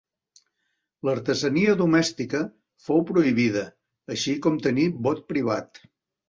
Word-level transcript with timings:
L'artesania 1.09 1.75
domèstica 1.81 2.41
fou 2.87 3.05
prohibida, 3.11 3.63
així 4.17 4.35
com 4.47 4.59
tenir 4.69 4.89
bot 5.09 5.23
privat. 5.35 5.85